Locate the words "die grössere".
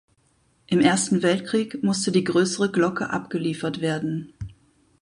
2.11-2.71